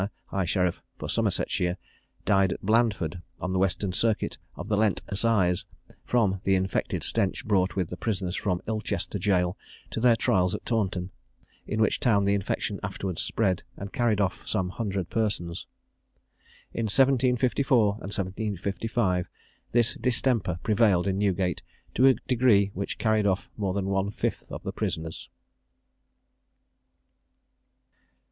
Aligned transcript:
high 0.29 0.45
sheriff 0.45 0.81
for 0.97 1.07
Somersetshire, 1.07 1.77
died 2.25 2.51
at 2.53 2.65
Blandford, 2.65 3.21
on 3.39 3.53
the 3.53 3.59
Western 3.59 3.93
Circuit 3.93 4.39
of 4.55 4.67
the 4.67 4.75
Lent 4.75 5.03
assize, 5.09 5.63
from 6.03 6.41
the 6.43 6.55
infected 6.55 7.03
stench 7.03 7.45
brought 7.45 7.75
with 7.75 7.87
the 7.89 7.97
prisoners 7.97 8.35
from 8.35 8.63
Ilchester 8.67 9.19
jail 9.19 9.55
to 9.91 9.99
their 9.99 10.15
trials 10.15 10.55
at 10.55 10.65
Taunton, 10.65 11.11
in 11.67 11.79
which 11.79 11.99
town 11.99 12.25
the 12.25 12.33
infection 12.33 12.79
afterwards 12.81 13.21
spread, 13.21 13.61
and 13.77 13.93
carried 13.93 14.19
off 14.19 14.41
some 14.43 14.69
hundred 14.69 15.07
persons. 15.11 15.67
In 16.73 16.85
1754 16.85 17.81
and 17.81 18.11
1755 18.11 19.29
this 19.71 19.93
distemper 19.93 20.57
prevailed 20.63 21.05
in 21.05 21.19
Newgate 21.19 21.61
to 21.93 22.07
a 22.07 22.15
degree 22.27 22.71
which 22.73 22.97
carried 22.97 23.27
off 23.27 23.51
more 23.55 23.75
than 23.75 23.85
one 23.85 24.09
fifth 24.09 24.51
of 24.51 24.63
the 24.63 24.73
prisoners. 24.73 25.29